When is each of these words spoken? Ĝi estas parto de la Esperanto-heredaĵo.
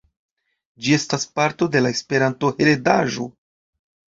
Ĝi 0.85 0.95
estas 0.99 1.27
parto 1.41 1.67
de 1.75 1.83
la 1.87 1.91
Esperanto-heredaĵo. 1.99 3.29